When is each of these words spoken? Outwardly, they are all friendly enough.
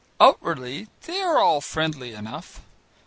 Outwardly, 0.19 0.87
they 1.03 1.21
are 1.21 1.37
all 1.37 1.61
friendly 1.61 2.11
enough. 2.13 2.61